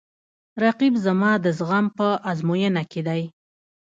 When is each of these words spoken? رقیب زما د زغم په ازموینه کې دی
رقیب 0.63 0.93
زما 1.05 1.31
د 1.43 1.45
زغم 1.57 1.85
په 1.97 2.07
ازموینه 2.31 2.83
کې 2.91 3.01
دی 3.07 3.21